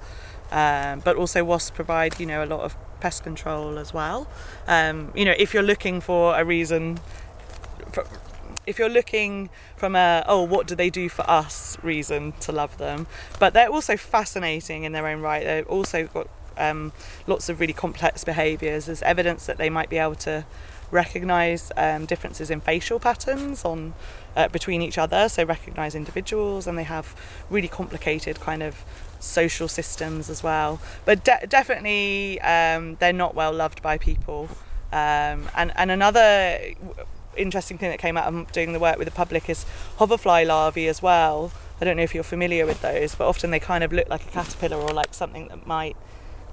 [0.50, 4.26] um, but also wasps provide you know a lot of pest control as well.
[4.66, 7.00] Um, you know, if you're looking for a reason.
[7.92, 8.04] For,
[8.66, 12.76] if you're looking from a oh what do they do for us reason to love
[12.76, 13.06] them
[13.38, 16.92] but they're also fascinating in their own right they've also got um,
[17.26, 20.44] lots of really complex behaviours there's evidence that they might be able to
[20.90, 23.94] recognize um, differences in facial patterns on
[24.36, 27.14] uh, between each other, so recognize individuals, and they have
[27.50, 28.84] really complicated kind of
[29.20, 30.80] social systems as well.
[31.04, 34.48] But de- definitely, um, they're not well loved by people.
[34.92, 36.58] Um, and and another
[37.36, 39.64] interesting thing that came out of doing the work with the public is
[39.96, 41.52] hoverfly larvae as well.
[41.80, 44.26] I don't know if you're familiar with those, but often they kind of look like
[44.26, 45.96] a caterpillar or like something that might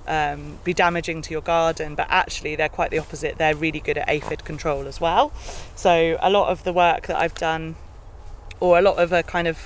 [0.08, 3.38] um, be damaging to your garden, but actually they're quite the opposite.
[3.38, 5.32] They're really good at aphid control as well.
[5.76, 7.76] So a lot of the work that I've done,
[8.60, 9.58] or a lot of a kind of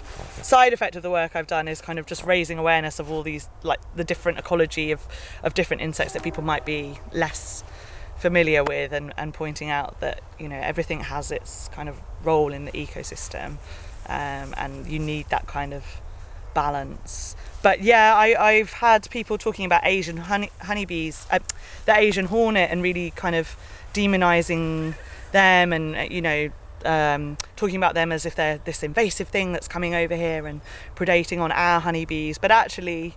[0.42, 3.24] side effect of the work I've done, is kind of just raising awareness of all
[3.24, 5.06] these like the different ecology of
[5.44, 7.64] of different insects that people might be less
[8.18, 12.54] familiar with, and and pointing out that you know everything has its kind of role
[12.54, 13.58] in the ecosystem,
[14.08, 15.84] um, and you need that kind of
[16.54, 17.36] balance.
[17.62, 21.40] But yeah, I, I've had people talking about Asian honey, honeybees, uh,
[21.86, 23.56] the Asian hornet, and really kind of
[23.94, 24.96] demonizing
[25.32, 26.50] them and, uh, you know,
[26.86, 30.62] um, talking about them as if they're this invasive thing that's coming over here and
[30.96, 32.38] predating on our honeybees.
[32.38, 33.16] But actually,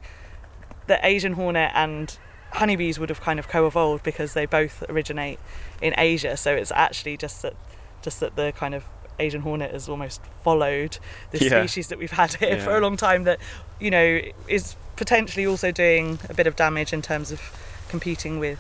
[0.87, 2.17] the Asian hornet and
[2.53, 5.39] honeybees would have kind of co-evolved because they both originate
[5.81, 6.37] in Asia.
[6.37, 7.55] So it's actually just that,
[8.03, 8.85] just that the kind of
[9.19, 10.99] Asian hornet has almost followed
[11.31, 11.49] the Yeah.
[11.51, 13.39] species that we've had here for a long time that
[13.81, 17.41] you know is potentially also doing a bit of damage in terms of
[17.89, 18.59] competing with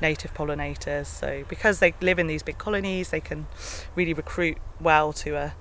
[0.00, 3.46] native pollinators so because they live in these big colonies they can
[3.94, 5.54] really recruit well to a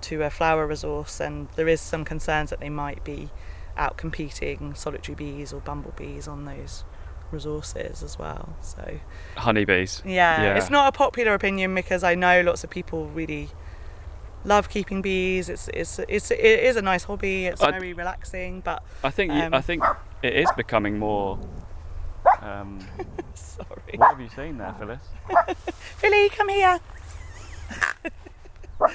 [0.00, 3.28] to a flower resource and there is some concerns that they might be
[3.76, 6.82] out competing solitary bees or bumblebees on those
[7.30, 8.98] resources as well so
[9.36, 10.02] Honeybees.
[10.04, 10.54] yeah, Yeah.
[10.56, 13.50] it's not a popular opinion because I know lots of people really
[14.44, 15.48] love keeping bees.
[15.48, 17.46] It's it's it's it is a nice hobby.
[17.46, 19.82] It's I- very relaxing, but I think Um, I think
[20.22, 21.38] it is becoming more.
[22.46, 22.78] Um,
[23.34, 25.00] sorry, what have you seen there, Phyllis?
[25.98, 26.78] Philly, come here.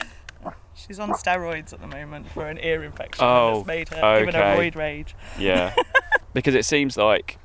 [0.75, 3.23] She's on steroids at the moment for an ear infection.
[3.23, 4.69] Oh, it's made her given her okay.
[4.71, 5.15] roid rage.
[5.37, 5.75] Yeah,
[6.33, 7.37] because it seems like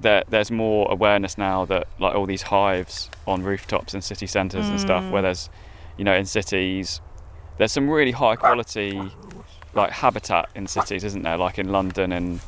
[0.00, 4.68] there there's more awareness now that like all these hives on rooftops and city centres
[4.68, 5.26] and stuff, where Mm.
[5.26, 5.50] there's,
[5.96, 7.00] you know, in cities,
[7.58, 9.00] there's some really high quality
[9.74, 11.36] like habitat in cities, isn't there?
[11.36, 12.40] Like in London and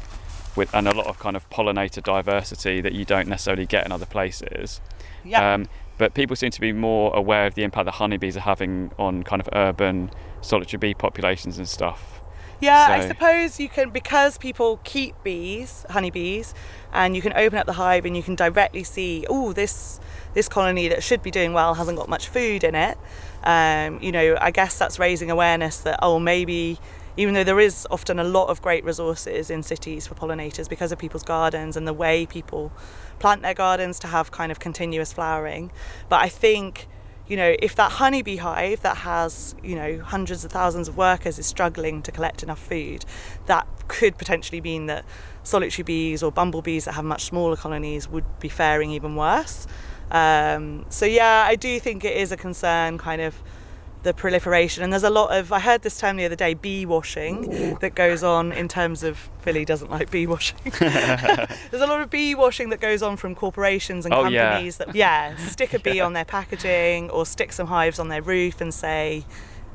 [0.57, 3.93] with and a lot of kind of pollinator diversity that you don't necessarily get in
[3.93, 4.81] other places.
[5.25, 8.41] Yeah, Um, but people seem to be more aware of the impact that honeybees are
[8.41, 12.21] having on kind of urban solitary bee populations and stuff.
[12.61, 16.55] Yeah, I suppose you can because people keep bees, honeybees,
[16.93, 20.01] and you can open up the hive and you can directly see, oh, this
[20.33, 22.97] this colony that should be doing well hasn't got much food in it.
[23.45, 26.79] Um, you know, I guess that's raising awareness that oh, maybe
[27.17, 30.93] even though there is often a lot of great resources in cities for pollinators because
[30.93, 32.73] of people's gardens and the way people
[33.19, 35.71] plant their gardens to have kind of continuous flowering,
[36.09, 36.89] but I think
[37.29, 41.39] you know, if that honeybee hive that has, you know, hundreds of thousands of workers
[41.39, 43.05] is struggling to collect enough food,
[43.47, 45.05] that could potentially mean that
[45.43, 49.67] solitary bees or bumblebees that have much smaller colonies would be faring even worse.
[50.11, 53.43] Um, so, yeah, I do think it is a concern, kind of
[54.07, 54.85] the proliferation.
[54.85, 57.97] And there's a lot of, I heard this term the other day, bee washing, that
[57.97, 60.59] goes on in terms of, Philly doesn't like bee washing.
[60.79, 64.51] There's a lot of bee washing that goes on from corporations and Oh, yeah.
[64.53, 68.23] companies that yeah stick a bee on their packaging or stick some hives on their
[68.23, 69.25] roof and say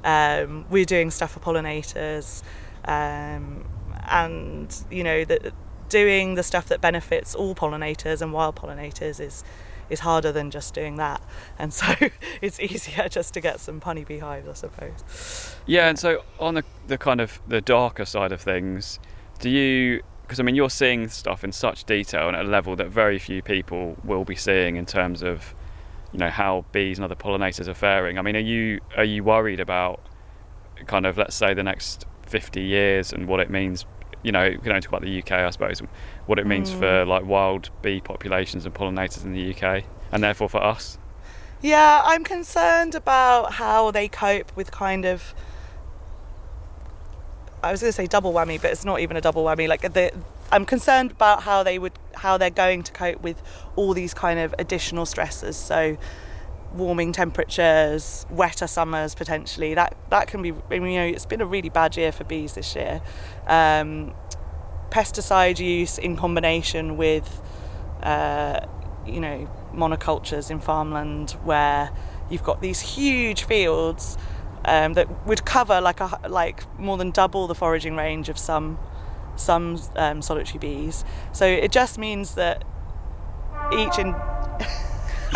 [0.03, 2.41] um, we're doing stuff for pollinators
[2.85, 3.63] um,
[4.09, 5.53] and you know that
[5.89, 9.43] doing the stuff that benefits all pollinators and wild pollinators is
[9.91, 11.21] is harder than just doing that
[11.59, 11.93] and so
[12.41, 16.63] it's easier just to get some honeybee hives I suppose Yeah, and so on the
[16.87, 18.99] the kind of the darker side of things,
[19.39, 20.03] do you?
[20.23, 23.19] Because I mean, you're seeing stuff in such detail and at a level that very
[23.19, 25.53] few people will be seeing in terms of,
[26.13, 28.17] you know, how bees and other pollinators are faring.
[28.17, 30.01] I mean, are you are you worried about
[30.87, 33.85] kind of let's say the next 50 years and what it means?
[34.23, 35.81] You know, we can only talk about the UK, I suppose.
[36.25, 37.07] What it means for mm.
[37.07, 40.97] like wild bee populations and pollinators in the UK, and therefore for us.
[41.61, 45.33] Yeah, I'm concerned about how they cope with kind of.
[47.63, 49.67] I was going to say double whammy, but it's not even a double whammy.
[49.67, 50.11] Like the,
[50.51, 53.41] I'm concerned about how they would, how they're going to cope with
[53.75, 55.55] all these kind of additional stresses.
[55.55, 55.97] So,
[56.73, 59.73] warming temperatures, wetter summers potentially.
[59.73, 60.53] That that can be.
[60.69, 63.01] I mean, you know, it's been a really bad year for bees this year.
[63.47, 64.13] Um,
[64.89, 67.41] pesticide use in combination with,
[68.03, 68.59] uh,
[69.05, 71.91] you know, monocultures in farmland where
[72.29, 74.17] you've got these huge fields
[74.65, 78.77] um, that would cover like a like more than double the foraging range of some
[79.35, 81.03] some um, solitary bees.
[81.31, 82.63] So it just means that
[83.73, 84.13] each in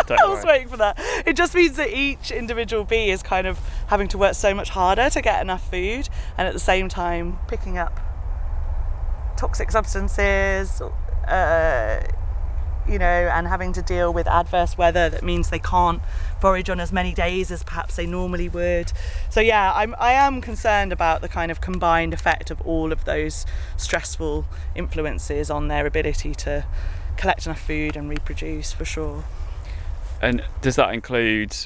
[0.10, 0.98] I was waiting for that.
[1.26, 4.70] It just means that each individual bee is kind of having to work so much
[4.70, 7.98] harder to get enough food, and at the same time picking up
[9.36, 10.80] toxic substances,
[11.28, 12.02] uh,
[12.88, 16.00] you know, and having to deal with adverse weather that means they can't
[16.40, 18.92] forage on as many days as perhaps they normally would.
[19.30, 23.04] So yeah, I'm I am concerned about the kind of combined effect of all of
[23.04, 23.44] those
[23.76, 26.64] stressful influences on their ability to
[27.16, 29.24] collect enough food and reproduce for sure.
[30.22, 31.56] And does that include,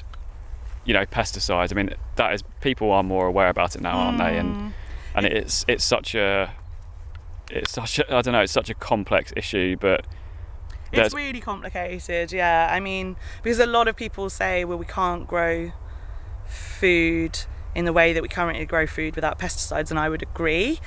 [0.85, 1.71] you know, pesticides?
[1.71, 4.23] I mean, that is people are more aware about it now, aren't they?
[4.23, 4.39] Mm.
[4.39, 4.73] And
[5.15, 6.53] and it's it's such a
[7.49, 10.05] it's such a, I don't know, it's such a complex issue, but
[10.91, 12.69] It's really complicated, yeah.
[12.71, 15.71] I mean, because a lot of people say, well, we can't grow
[16.47, 17.39] food
[17.73, 20.79] in the way that we currently grow food without pesticides, and I would agree.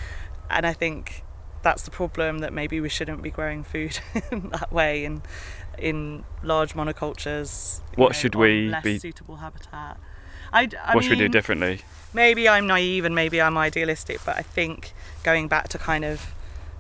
[0.51, 1.23] And I think
[1.63, 3.99] that's the problem that maybe we shouldn't be growing food
[4.31, 5.23] in that way in
[5.79, 7.81] in large monocultures.
[7.97, 9.99] What know, should we less be- suitable habitat?
[10.53, 11.81] I, I what should we do differently?
[12.15, 16.33] maybe I'm naive and maybe I'm idealistic, but I think going back to kind of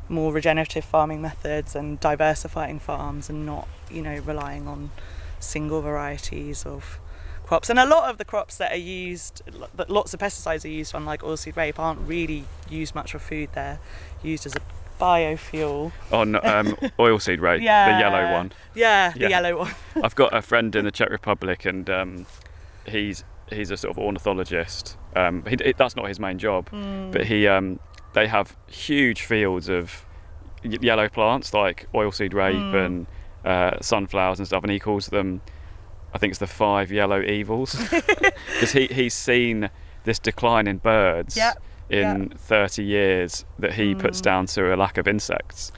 [0.09, 4.92] more regenerative farming methods and diversifying farms and not, you know, relying on
[5.40, 7.00] single varieties of
[7.44, 7.68] crops.
[7.68, 9.42] And a lot of the crops that are used,
[9.76, 13.18] that lots of pesticides are used on, like oilseed rape, aren't really used much for
[13.18, 13.50] food.
[13.54, 13.80] They're
[14.22, 14.61] used as a
[15.00, 15.92] biofuel.
[16.12, 16.66] On um,
[16.98, 17.92] oilseed rape, Yeah.
[17.94, 18.52] the yellow one.
[18.74, 19.28] Yeah, the Yeah.
[19.28, 19.74] yellow one.
[20.02, 22.26] I've got a friend in the Czech Republic, and um,
[22.87, 24.96] he's he's a sort of ornithologist.
[25.14, 27.11] Um, he, that's not his main job, Hmm.
[27.11, 27.78] but he um,
[28.14, 30.04] they have huge fields of
[30.64, 32.74] y- yellow plants like oilseed rape Hmm.
[32.74, 33.07] and
[33.44, 35.42] uh, sunflowers and stuff, and he calls them,
[36.14, 39.68] I think it's the five yellow evils, because he he's seen
[40.04, 41.37] this decline in birds.
[41.37, 41.62] Yep,
[42.02, 44.24] In 30 years, that he puts Hmm.
[44.24, 45.72] down to a lack of insects.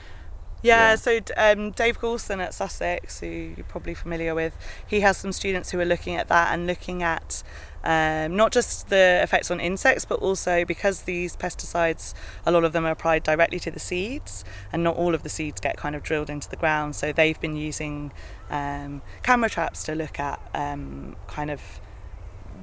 [0.63, 0.95] Yeah, Yeah.
[0.95, 4.53] so um, Dave Goulson at Sussex, who you're probably familiar with,
[4.87, 7.43] he has some students who are looking at that and looking at
[7.83, 12.13] um, not just the effects on insects, but also because these pesticides,
[12.45, 15.29] a lot of them are applied directly to the seeds, and not all of the
[15.29, 16.95] seeds get kind of drilled into the ground.
[16.97, 18.11] So they've been using
[18.49, 21.61] um, camera traps to look at um, kind of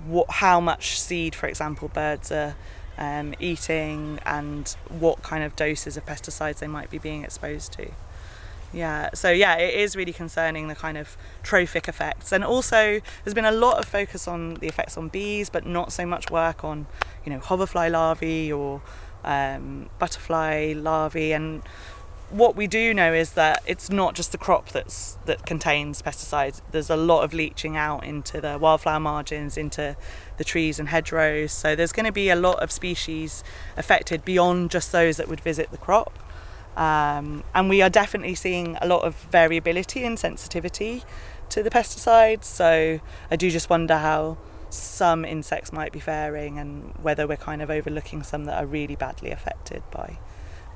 [0.07, 2.55] what, how much seed, for example, birds are
[2.99, 7.91] um, eating and what kind of doses of pesticides they might be being exposed to.
[8.73, 13.35] Yeah, so yeah, it is really concerning the kind of trophic effects, and also there's
[13.35, 16.65] been a lot of focus on the effects on bees, but not so much work
[16.65, 16.87] on,
[17.25, 18.83] you know, hoverfly larvae or
[19.25, 21.33] um, butterfly larvae.
[21.33, 21.63] And
[22.35, 26.61] what we do know is that it's not just the crop that's that contains pesticides.
[26.73, 29.97] There's a lot of leaching out into the wildflower margins, into
[30.37, 31.53] the trees and hedgerows.
[31.53, 33.45] So there's going to be a lot of species
[33.77, 36.19] affected beyond just those that would visit the crop.
[36.77, 41.05] Um, and we are definitely seeing a lot of variability and sensitivity
[41.51, 42.47] to the pesticides.
[42.47, 42.99] So
[43.31, 44.39] I do just wonder how
[44.71, 48.97] some insects might be faring and whether we're kind of overlooking some that are really
[48.97, 50.19] badly affected by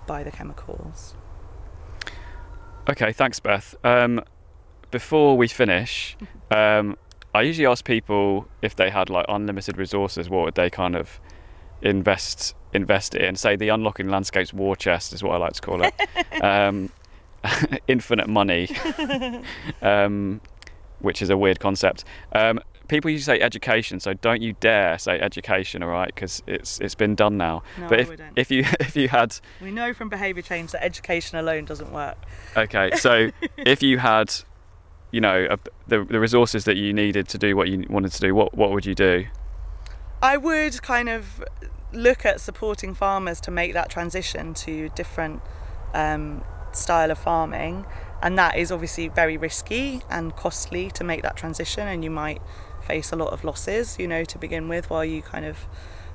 [0.07, 1.14] by the chemicals.
[2.88, 3.74] Okay, thanks, Beth.
[3.85, 4.22] Um,
[4.90, 6.16] before we finish,
[6.51, 6.96] um,
[7.35, 11.20] I usually ask people if they had like unlimited resources, what would they kind of
[11.83, 13.37] invest invest in?
[13.37, 15.94] Say the Unlocking Landscapes War Chest is what I like to call it.
[16.42, 16.90] um,
[17.88, 18.68] infinite money,
[19.83, 20.40] um,
[21.01, 22.05] which is a weird concept.
[22.88, 26.12] People usually say education, so don't you dare say education, all right?
[26.14, 27.62] Because it's it's been done now.
[27.79, 28.33] No, but I if wouldn't.
[28.37, 32.16] if you if you had We know from behaviour change that education alone doesn't work.
[32.57, 34.35] Okay, so if you had,
[35.11, 38.20] you know, a, the the resources that you needed to do what you wanted to
[38.20, 39.27] do, what what would you do?
[40.22, 41.44] I would kind of
[41.92, 45.40] look at supporting farmers to make that transition to different
[45.94, 47.87] um, style of farming,
[48.22, 52.40] and that is obviously very risky and costly to make that transition, and you might
[52.88, 55.59] face a lot of losses, you know, to begin with while you kind of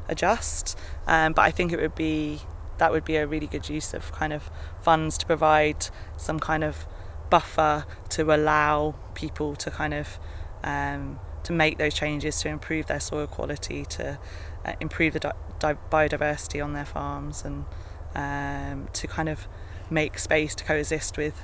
[0.09, 0.77] adjust.
[1.07, 2.41] Um, but I think it would be
[2.79, 4.49] that would be a really good use of kind of
[4.81, 6.85] funds to provide some kind of
[7.29, 10.17] buffer to allow people to kind of
[10.63, 14.17] um, to make those changes to improve their soil quality, to
[14.65, 17.65] uh, improve the di- di- biodiversity on their farms, and
[18.15, 19.47] um, to kind of
[19.89, 21.35] make space to coexist with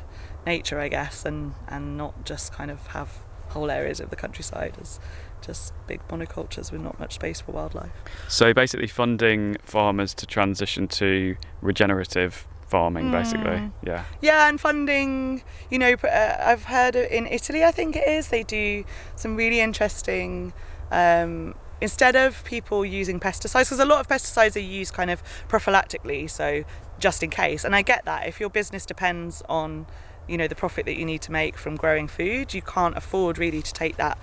[0.46, 4.76] nature, I guess, and and not just kind of have whole areas of the countryside
[4.82, 5.00] as
[5.42, 7.92] just big monocultures with not much space for wildlife.
[8.28, 13.46] So basically, funding farmers to transition to regenerative farming, basically.
[13.46, 13.72] Mm.
[13.84, 14.06] Yeah.
[14.22, 18.44] Yeah, and funding, you know, uh, I've heard in Italy, I think it is, they
[18.44, 18.86] do
[19.16, 20.54] some really interesting.
[20.92, 25.24] Um, instead of people using pesticides, because a lot of pesticides are used kind of
[25.48, 26.64] prophylactically, so
[27.00, 27.64] just in case.
[27.64, 29.86] And I get that if your business depends on
[30.30, 32.54] you know the profit that you need to make from growing food.
[32.54, 34.18] You can't afford really to take that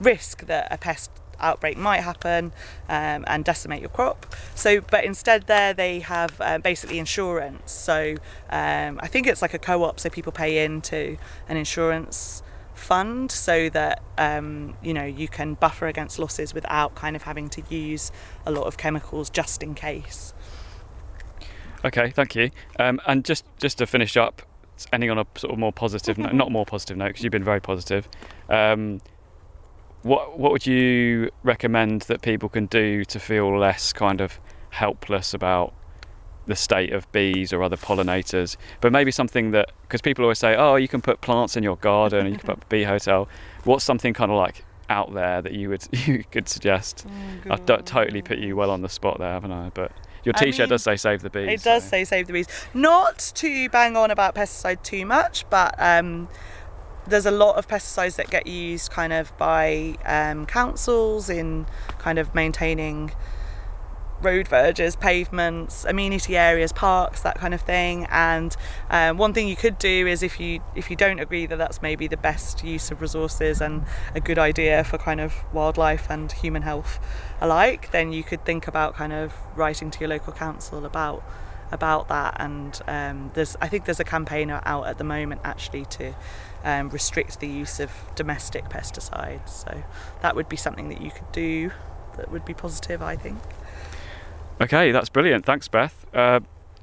[0.00, 2.52] risk that a pest outbreak might happen
[2.88, 4.34] um, and decimate your crop.
[4.54, 7.72] So, but instead, there they have uh, basically insurance.
[7.72, 8.16] So,
[8.50, 11.16] um, I think it's like a co-op, so people pay into
[11.48, 12.42] an insurance
[12.74, 17.48] fund so that um, you know you can buffer against losses without kind of having
[17.50, 18.12] to use
[18.46, 20.32] a lot of chemicals just in case.
[21.84, 22.50] Okay, thank you.
[22.78, 24.42] Um, and just just to finish up,
[24.92, 27.44] ending on a sort of more positive note, not more positive note because you've been
[27.44, 28.08] very positive.
[28.48, 29.00] Um,
[30.02, 34.38] what what would you recommend that people can do to feel less kind of
[34.70, 35.74] helpless about
[36.46, 38.56] the state of bees or other pollinators?
[38.80, 41.76] But maybe something that because people always say, oh, you can put plants in your
[41.76, 43.28] garden, and you can put a bee hotel.
[43.64, 47.06] What's something kind of like out there that you would you could suggest?
[47.48, 49.70] Oh, I've totally put you well on the spot there, haven't I?
[49.74, 49.92] But
[50.28, 52.46] your T-shirt mean, does say "Save the Bees." It does so- say save the bees.
[52.74, 56.28] Not to bang on about pesticide too much, but um,
[57.06, 61.66] there's a lot of pesticides that get used kind of by um, councils in
[61.98, 63.12] kind of maintaining
[64.20, 68.06] road verges, pavements, amenity areas, parks, that kind of thing.
[68.10, 68.56] And
[68.90, 71.80] um, one thing you could do is if you if you don't agree that that's
[71.82, 76.30] maybe the best use of resources and a good idea for kind of wildlife and
[76.32, 76.98] human health
[77.40, 81.22] alike, then you could think about kind of writing to your local council about
[81.70, 82.36] about that.
[82.38, 86.14] And um, there's I think there's a campaign out at the moment actually to
[86.64, 89.48] um, restrict the use of domestic pesticides.
[89.48, 89.82] So
[90.22, 91.70] that would be something that you could do
[92.16, 93.38] that would be positive, I think.
[94.60, 95.44] Okay, that's brilliant.
[95.44, 96.06] Thanks, Beth.
[96.12, 96.40] Uh,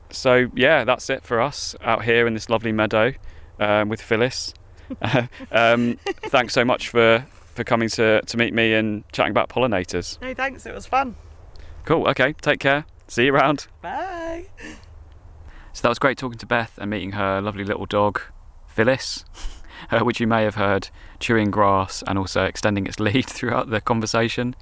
[0.09, 3.13] so yeah, that's it for us out here in this lovely meadow
[3.59, 4.53] um, with Phyllis.
[5.51, 5.97] um,
[6.28, 10.21] thanks so much for for coming to to meet me and chatting about pollinators.
[10.21, 10.65] No, thanks.
[10.65, 11.15] It was fun.
[11.86, 12.07] Cool.
[12.09, 12.86] Okay, take care.
[13.07, 13.67] See you around.
[13.82, 14.47] Bye.
[15.73, 18.21] So that was great talking to Beth and meeting her lovely little dog,
[18.67, 19.26] Phyllis,
[19.91, 23.82] uh, which you may have heard chewing grass and also extending its lead throughout the
[23.82, 24.55] conversation.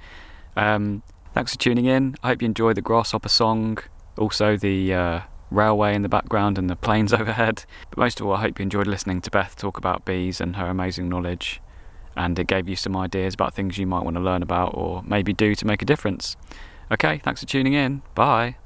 [0.56, 1.02] Um,
[1.34, 2.14] thanks for tuning in.
[2.22, 3.78] I hope you enjoyed the grasshopper song,
[4.16, 5.20] also the uh,
[5.50, 7.64] railway in the background and the planes overhead.
[7.90, 10.56] But most of all, I hope you enjoyed listening to Beth talk about bees and
[10.56, 11.60] her amazing knowledge.
[12.16, 15.02] And it gave you some ideas about things you might want to learn about or
[15.04, 16.36] maybe do to make a difference.
[16.92, 18.02] Okay, thanks for tuning in.
[18.14, 18.56] Bye.